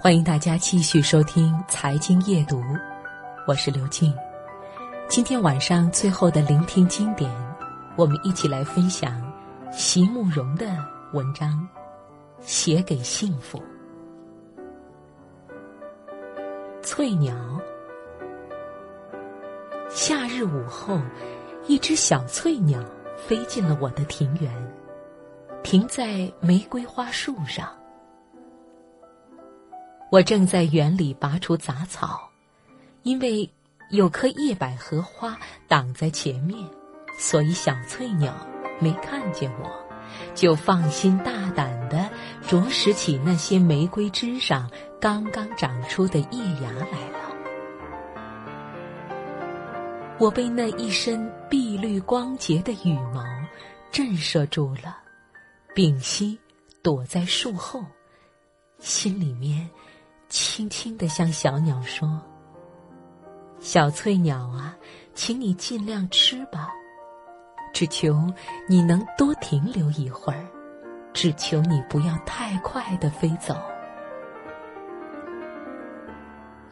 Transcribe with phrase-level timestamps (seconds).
[0.00, 2.60] 欢迎大家继续收听《财经夜读》，
[3.48, 4.14] 我是刘静。
[5.08, 7.28] 今天晚上最后的聆听经典，
[7.96, 9.20] 我们一起来分享
[9.72, 10.66] 席慕容的
[11.12, 11.68] 文章
[12.40, 13.58] 《写给幸福》。
[16.80, 17.34] 翠鸟，
[19.90, 20.96] 夏日午后，
[21.66, 22.80] 一只小翠鸟
[23.16, 24.52] 飞进了我的庭园，
[25.64, 27.68] 停在玫瑰花树上。
[30.10, 32.30] 我正在园里拔除杂草，
[33.02, 33.48] 因为
[33.90, 36.66] 有棵叶百合花挡在前面，
[37.18, 38.34] 所以小翠鸟
[38.78, 39.70] 没看见我，
[40.34, 42.08] 就放心大胆地
[42.40, 47.18] 啄食起那些玫瑰枝上刚刚长出的叶芽来了。
[50.18, 53.22] 我被那一身碧绿光洁的羽毛
[53.92, 54.96] 震慑住了，
[55.74, 56.38] 屏息
[56.82, 57.84] 躲在树后，
[58.78, 59.68] 心里面。
[60.28, 62.20] 轻轻地向小鸟说
[63.60, 64.76] ：“小翠鸟啊，
[65.14, 66.68] 请你尽量吃吧，
[67.72, 68.30] 只求
[68.68, 70.46] 你能多停留一会儿，
[71.14, 73.56] 只求你不要太快的飞走。”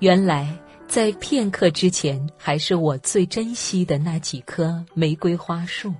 [0.00, 0.54] 原来，
[0.86, 5.94] 在片刻之前，还是我最珍惜的那几棵玫瑰花树，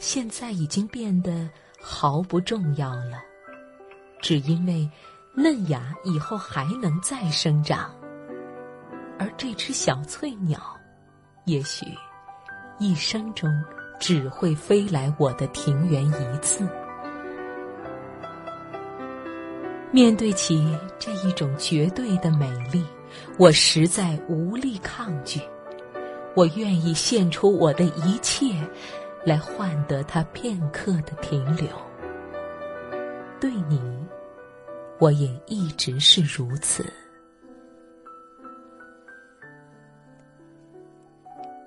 [0.00, 1.48] 现在已经变得
[1.80, 3.22] 毫不重要了，
[4.20, 4.90] 只因为。
[5.34, 7.90] 嫩芽以后还能再生长，
[9.18, 10.60] 而这只小翠鸟，
[11.44, 11.86] 也许
[12.78, 13.48] 一生中
[13.98, 16.68] 只会飞来我的庭园一次。
[19.92, 22.84] 面对起这一种绝对的美丽，
[23.38, 25.40] 我实在无力抗拒。
[26.34, 28.54] 我愿意献出我的一切，
[29.24, 31.66] 来换得它片刻的停留。
[33.40, 33.99] 对你。
[35.00, 36.84] 我也一直是如此。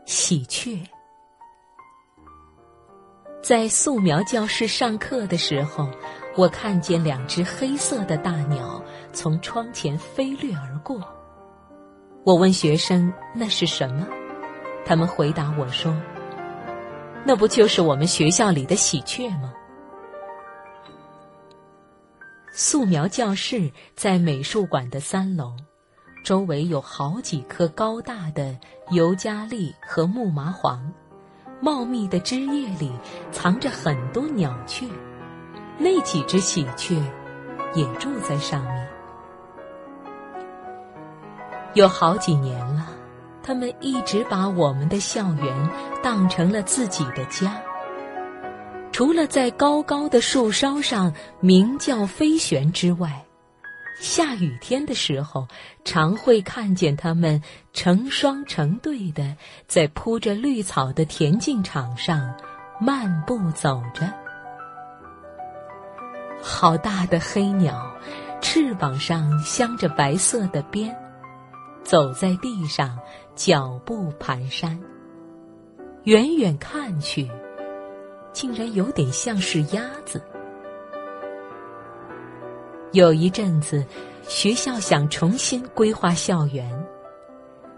[0.06, 0.80] 喜鹊
[3.42, 5.90] 在素描教室上课的时候，
[6.38, 8.82] 我看见两只黑色的大鸟
[9.12, 11.02] 从窗前飞掠而过。
[12.24, 14.08] 我问学生那是什么，
[14.86, 15.94] 他们回答我说
[17.26, 19.52] ：“那不就是我们学校里的喜鹊吗？”
[22.56, 25.54] 素描教室在美术馆的三楼，
[26.24, 28.56] 周围有好几棵高大的
[28.92, 30.94] 尤加利和木麻黄，
[31.60, 32.92] 茂密的枝叶里
[33.32, 34.86] 藏着很多鸟雀，
[35.80, 36.96] 那几只喜鹊
[37.74, 38.88] 也住在上面。
[41.74, 42.86] 有好几年了，
[43.42, 45.70] 他们一直把我们的校园
[46.04, 47.60] 当成了自己的家。
[48.94, 53.26] 除了在高高的树梢上鸣叫飞旋之外，
[54.00, 55.48] 下雨天的时候，
[55.84, 57.42] 常会看见它们
[57.74, 59.36] 成双成对的
[59.68, 62.36] 在铺着绿草的田径场上
[62.80, 64.14] 漫步走着。
[66.40, 67.92] 好大的黑鸟，
[68.42, 70.96] 翅膀上镶着白色的边，
[71.82, 73.00] 走在地上，
[73.34, 74.78] 脚步蹒跚。
[76.04, 77.28] 远远看去。
[78.34, 80.22] 竟然有点像是鸭子。
[82.92, 83.86] 有一阵子，
[84.28, 86.70] 学校想重新规划校园，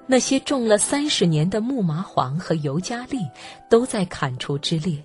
[0.07, 3.19] 那些种了三十年的木麻黄和尤加利
[3.69, 4.97] 都在砍除之列。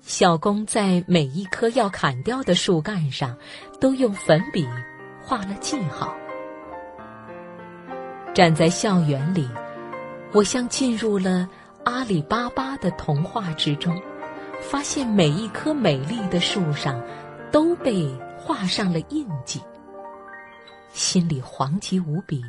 [0.00, 3.36] 小工在每一棵要砍掉的树干上，
[3.78, 4.66] 都用粉笔
[5.22, 6.14] 画了记号。
[8.32, 9.46] 站在校园里，
[10.32, 11.46] 我像进入了
[11.84, 14.00] 阿里巴巴的童话之中。
[14.60, 17.02] 发现每一棵美丽的树上
[17.50, 19.60] 都被画上了印记，
[20.92, 22.42] 心里惶急无比。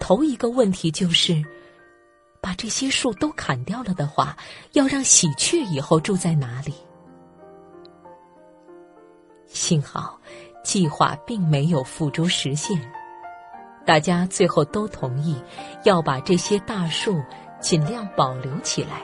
[0.00, 1.44] 头一个问题就是，
[2.40, 4.36] 把这些树都砍掉了的话，
[4.72, 6.74] 要让喜鹊以后住在哪里？
[9.46, 10.20] 幸好
[10.62, 12.78] 计划并没有付诸实现，
[13.86, 15.40] 大家最后都同意
[15.84, 17.22] 要把这些大树
[17.60, 19.02] 尽量保留起来。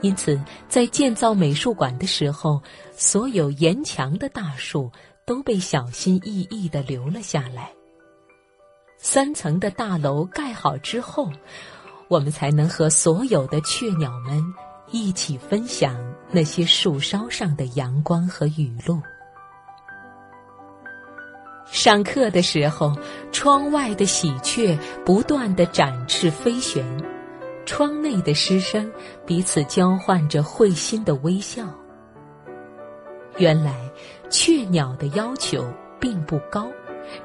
[0.00, 0.38] 因此，
[0.68, 2.62] 在建造美术馆的时候，
[2.92, 4.90] 所有沿墙的大树
[5.24, 7.72] 都被小心翼翼地留了下来。
[8.98, 11.30] 三层的大楼盖好之后，
[12.08, 14.42] 我们才能和所有的雀鸟们
[14.90, 15.96] 一起分享
[16.30, 19.00] 那些树梢上的阳光和雨露。
[21.66, 22.94] 上课的时候，
[23.32, 27.13] 窗外的喜鹊不断地展翅飞旋。
[27.66, 28.90] 窗内的师生
[29.26, 31.66] 彼此交换着会心的微笑。
[33.36, 33.90] 原来，
[34.30, 35.66] 雀鸟的要求
[35.98, 36.68] 并不高，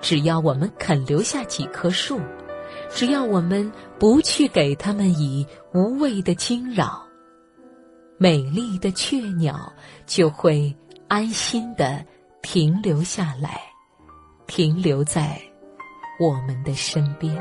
[0.02, 2.20] 只要我们肯留下几棵树，
[2.90, 7.04] 只要我们不去给它们以无谓的惊扰，
[8.18, 9.72] 美丽的雀鸟
[10.08, 10.76] 就会
[11.08, 12.04] 安心的
[12.42, 13.62] 停留下来，
[14.48, 15.40] 停留在
[16.20, 17.38] 我们的身边。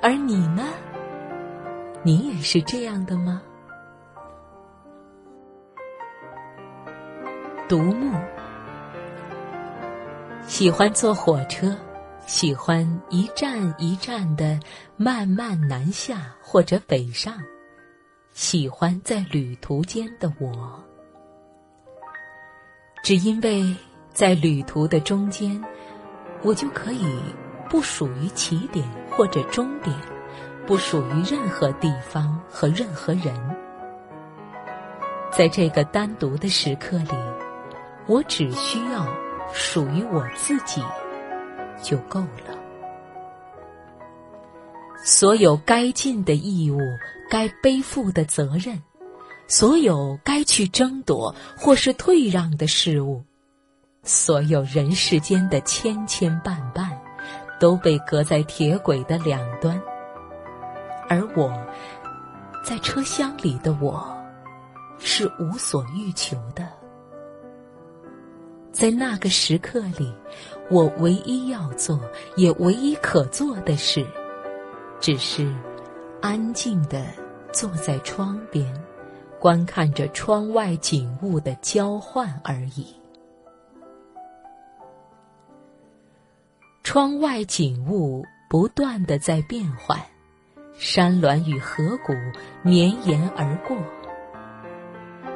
[0.00, 0.64] 而你呢？
[2.04, 3.40] 你也是这样的吗？
[7.68, 8.12] 独木。
[10.44, 11.76] 喜欢坐火车，
[12.26, 14.58] 喜欢一站一站的
[14.96, 17.38] 慢慢南下或者北上，
[18.32, 20.82] 喜欢在旅途间的我，
[23.04, 23.74] 只因为
[24.12, 25.62] 在旅途的中间，
[26.42, 27.06] 我就可以
[27.70, 29.96] 不属于起点或者终点，
[30.66, 33.34] 不属于任何地方和任何人，
[35.30, 37.16] 在这个单独的时刻里，
[38.06, 39.06] 我只需要。
[39.54, 40.82] 属于我自己
[41.82, 42.58] 就够了。
[45.04, 46.78] 所有该尽的义务、
[47.28, 48.82] 该背负的责任，
[49.46, 53.22] 所有该去争夺或是退让的事物，
[54.04, 56.88] 所有人世间的千千绊绊，
[57.60, 59.78] 都被隔在铁轨的两端。
[61.12, 61.52] 而我，
[62.64, 64.16] 在车厢里的我，
[64.98, 66.66] 是无所欲求的。
[68.72, 70.10] 在那个时刻里，
[70.70, 72.00] 我唯一要做，
[72.34, 74.06] 也唯一可做的事，
[75.00, 75.54] 只是
[76.22, 77.04] 安静的
[77.52, 78.74] 坐在窗边，
[79.38, 82.86] 观看着窗外景物的交换而已。
[86.82, 90.00] 窗外景物不断的在变换，
[90.76, 92.12] 山峦与河谷
[92.62, 93.76] 绵延而过。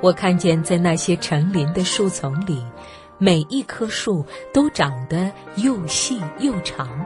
[0.02, 2.64] 我看见在那些成林的树丛里。
[3.18, 4.22] 每一棵树
[4.52, 7.02] 都长得又细又长。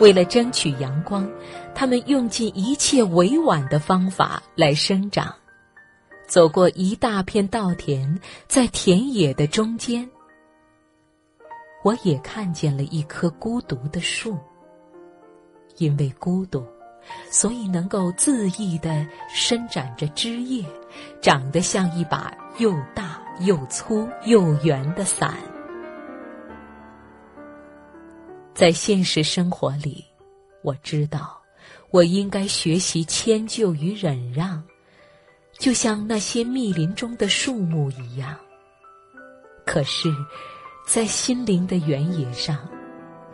[0.00, 1.30] 为了争取阳光，
[1.72, 5.32] 它们用尽一切委婉的方法来生长。
[6.26, 8.18] 走过一大片稻田，
[8.48, 10.10] 在田野的中间，
[11.84, 14.36] 我也看见了一棵孤独的树。
[15.80, 16.64] 因为孤独，
[17.32, 20.64] 所以能够恣意地伸展着枝叶，
[21.20, 23.20] 长得像一把又大。
[23.44, 25.34] 又粗又圆的伞，
[28.52, 30.04] 在现实生活里，
[30.62, 31.40] 我知道
[31.88, 34.62] 我应该学习迁就与忍让，
[35.58, 38.38] 就像那些密林中的树木一样。
[39.64, 40.14] 可是，
[40.86, 42.58] 在心灵的原野上，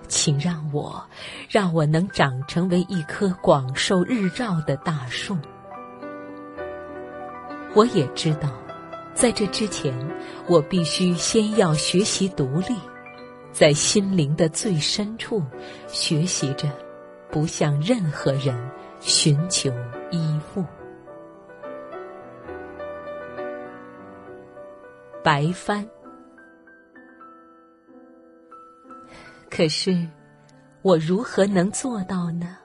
[0.09, 1.05] 请让我，
[1.49, 5.37] 让我能长成为一棵广受日照的大树。
[7.75, 8.49] 我也知道。
[9.15, 9.95] 在这之前，
[10.47, 12.77] 我必须先要学习独立，
[13.51, 15.43] 在心灵的最深处
[15.89, 16.69] 学习着，
[17.31, 18.55] 不向任何人
[19.01, 19.73] 寻求
[20.11, 20.63] 依附。
[25.25, 25.89] 白帆，
[29.51, 30.07] 可是
[30.83, 32.57] 我如何能做到呢？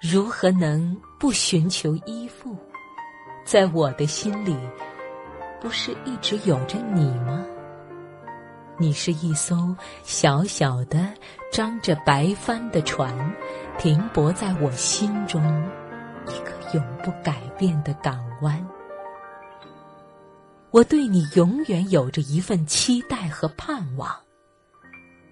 [0.00, 2.56] 如何能不寻求依附？
[3.44, 4.56] 在我的心里。
[5.60, 7.44] 不是一直有着你吗？
[8.78, 11.12] 你是一艘小小的、
[11.52, 13.14] 张着白帆的船，
[13.78, 15.42] 停泊在我心中
[16.26, 18.66] 一个永不改变的港湾。
[20.70, 24.18] 我对你永远有着一份期待和盼望。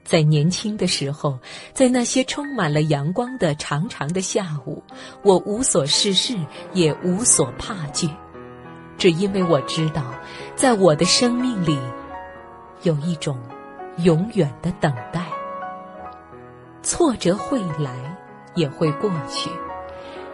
[0.09, 1.39] 在年轻的时候，
[1.75, 4.83] 在那些充满了阳光的长长的下午，
[5.23, 6.35] 我无所事事，
[6.73, 8.09] 也无所怕惧。
[8.97, 10.03] 只因为我知道，
[10.57, 11.79] 在我的生命里，
[12.85, 13.39] 有一种
[13.99, 15.27] 永远的等待。
[16.83, 17.95] 挫折会来，
[18.55, 19.51] 也会过去；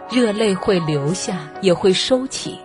[0.09, 2.57] 热泪会流下，也会收起。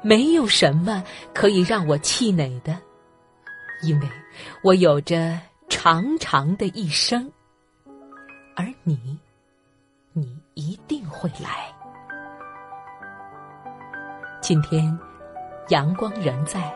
[0.00, 1.02] 没有什么
[1.34, 2.78] 可以让我气馁的，
[3.82, 4.08] 因为
[4.62, 7.30] 我有着长长的一生。
[8.54, 9.18] 而你，
[10.12, 11.72] 你一定会来。
[14.40, 14.98] 今天。
[15.70, 16.72] 阳光仍在，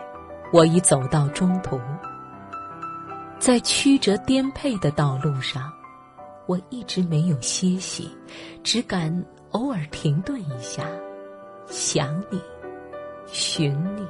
[0.52, 1.80] 我已走到中途。
[3.38, 5.72] 在曲折颠沛的道路上，
[6.46, 8.10] 我一直没有歇息，
[8.64, 10.84] 只敢偶尔停顿一下，
[11.68, 12.42] 想你，
[13.28, 14.04] 寻你，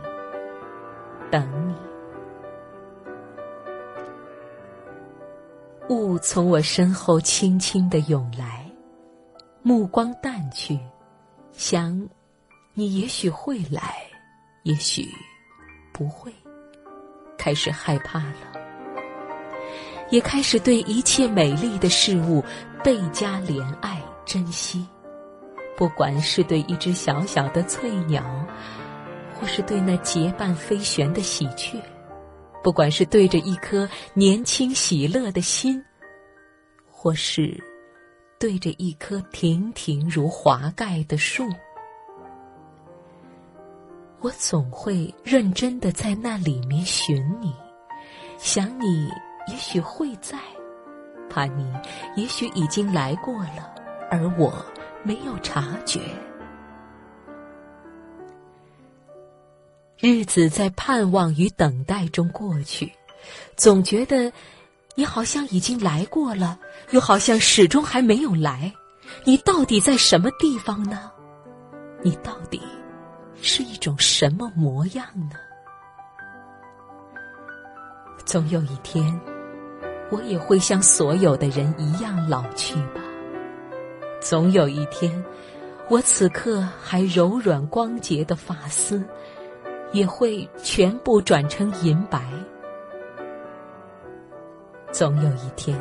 [1.31, 1.75] 等你。
[5.91, 8.65] 雾从我身后轻轻的涌来，
[9.61, 10.79] 目光淡去，
[11.51, 12.09] 想，
[12.75, 13.97] 你也许会来。
[14.63, 15.09] 也许
[15.93, 16.33] 不会，
[17.37, 18.37] 开始害怕了。
[20.11, 22.45] 也开始对一切美丽的事物
[22.85, 24.87] 倍加怜爱珍惜。
[25.77, 28.23] 不管是对一只小小的翠鸟，
[29.35, 31.83] 或是对那结伴飞旋的喜鹊，
[32.63, 35.83] 不管是对着一颗年轻喜乐的心，
[36.91, 37.63] 或是
[38.39, 41.49] 对着一棵亭亭如华盖的树，
[44.21, 47.55] 我总会认真的在那里面寻你，
[48.39, 49.09] 想你
[49.49, 50.39] 也许会在，
[51.29, 51.73] 怕你
[52.17, 53.75] 也许已经来过了，
[54.11, 54.53] 而我。
[55.03, 55.99] 没有察觉，
[60.01, 62.91] 日子在盼望与等待中过去，
[63.55, 64.33] 总觉得
[64.95, 66.59] 你好像已经来过了，
[66.93, 68.73] 又好像始终还没有来。
[69.25, 71.11] 你到底在什么地方呢？
[72.03, 72.63] 你到底
[73.43, 75.37] 是一种什么模样呢？
[78.25, 79.21] 总有一天，
[80.11, 83.03] 我也会像所有的人一样老去吧。
[84.19, 85.23] 总有一天，
[85.91, 89.05] 我此刻还柔软光洁的发丝，
[89.93, 92.31] 也会全部转成银白。
[94.93, 95.79] 总有一天，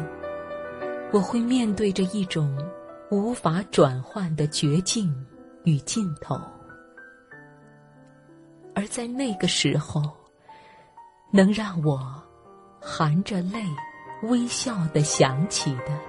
[1.11, 2.57] 我会面对着一种
[3.09, 5.13] 无法转换的绝境
[5.63, 6.39] 与尽头，
[8.75, 10.01] 而在那个时候，
[11.31, 12.21] 能让我
[12.79, 13.63] 含着泪
[14.23, 15.99] 微笑的想起的，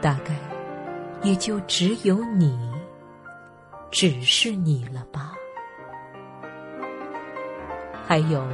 [0.00, 0.34] 大概。
[1.22, 2.54] 也就只有你，
[3.90, 5.33] 只是你了吧？
[8.06, 8.46] 还有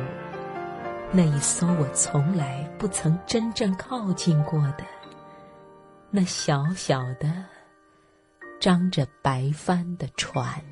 [1.12, 4.84] 那一艘我从来不曾真正靠近过的，
[6.10, 7.44] 那小小的、
[8.60, 10.62] 张着白帆的船。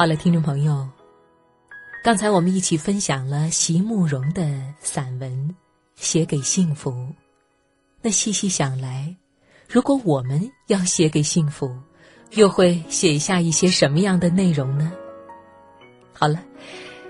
[0.00, 0.88] 好了，听众朋友，
[2.02, 4.42] 刚才我们一起分享了席慕容的
[4.80, 5.30] 散文
[5.94, 6.90] 《写给幸福》。
[8.00, 9.14] 那细细想来，
[9.68, 11.70] 如果我们要写给幸福，
[12.30, 14.90] 又会写下一些什么样的内容呢？
[16.14, 16.42] 好了，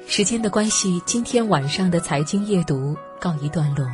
[0.08, 3.88] 时间的关系，今天晚上的财经夜读告一段落。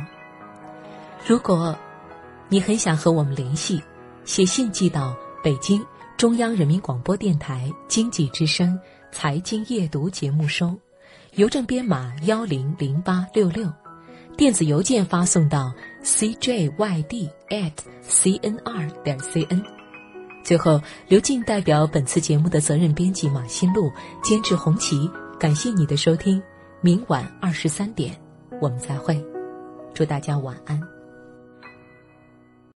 [1.23, 1.77] 如果
[2.49, 3.79] 你很想和我们联系，
[4.25, 5.85] 写信寄到北京。
[6.17, 8.79] 中央人民广播电台经济之声
[9.11, 10.75] 财经夜读节目收，
[11.35, 13.71] 邮政编码幺零零八六六，
[14.35, 15.71] 电子邮件发送到
[16.03, 17.71] cjyd at
[18.01, 19.63] cnr 点 cn。
[20.43, 23.91] 最后，刘静代表本次节目的责任编辑马新路，
[24.23, 25.07] 监制红旗，
[25.39, 26.41] 感谢你的收听。
[26.81, 28.19] 明晚二十三点，
[28.59, 29.23] 我们再会。
[29.93, 30.96] 祝大家晚安。